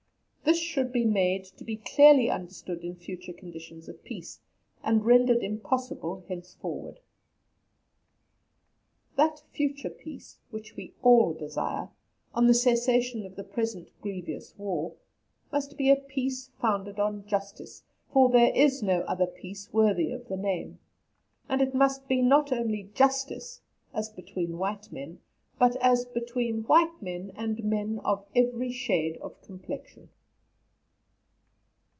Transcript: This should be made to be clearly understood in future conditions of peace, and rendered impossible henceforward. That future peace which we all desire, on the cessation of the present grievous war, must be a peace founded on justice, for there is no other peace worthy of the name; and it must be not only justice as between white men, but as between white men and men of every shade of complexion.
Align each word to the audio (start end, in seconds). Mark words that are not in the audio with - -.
This 0.43 0.59
should 0.59 0.91
be 0.91 1.05
made 1.05 1.45
to 1.45 1.63
be 1.63 1.77
clearly 1.77 2.29
understood 2.29 2.83
in 2.83 2.97
future 2.97 3.31
conditions 3.31 3.87
of 3.87 4.03
peace, 4.03 4.41
and 4.83 5.05
rendered 5.05 5.41
impossible 5.43 6.25
henceforward. 6.27 6.99
That 9.15 9.43
future 9.53 9.89
peace 9.89 10.39
which 10.49 10.75
we 10.75 10.93
all 11.03 11.31
desire, 11.33 11.87
on 12.35 12.47
the 12.47 12.53
cessation 12.53 13.25
of 13.25 13.37
the 13.37 13.45
present 13.45 13.91
grievous 14.01 14.57
war, 14.57 14.95
must 15.53 15.77
be 15.77 15.89
a 15.89 15.95
peace 15.95 16.49
founded 16.59 16.99
on 16.99 17.25
justice, 17.27 17.83
for 18.11 18.29
there 18.29 18.53
is 18.53 18.83
no 18.83 19.01
other 19.01 19.27
peace 19.27 19.71
worthy 19.71 20.11
of 20.11 20.27
the 20.27 20.37
name; 20.37 20.79
and 21.47 21.61
it 21.61 21.73
must 21.73 22.09
be 22.09 22.21
not 22.21 22.51
only 22.51 22.91
justice 22.93 23.61
as 23.93 24.09
between 24.09 24.57
white 24.57 24.91
men, 24.91 25.19
but 25.57 25.77
as 25.77 26.03
between 26.03 26.63
white 26.63 27.01
men 27.01 27.31
and 27.35 27.63
men 27.63 27.99
of 28.03 28.25
every 28.35 28.71
shade 28.73 29.15
of 29.21 29.41
complexion. 29.41 30.09